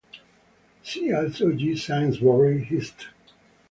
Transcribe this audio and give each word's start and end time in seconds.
See 0.81 1.13
also 1.13 1.51
G 1.51 1.73
Saintsbury, 1.75 2.63
Hist. 2.65 3.09